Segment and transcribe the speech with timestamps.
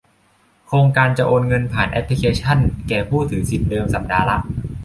[0.65, 2.59] โครงการจะโอนเงินผ่านแอปพลิเคชัน
[2.89, 4.37] แก่ผู้ถือสิทธิเดิม สัปดาห์ละ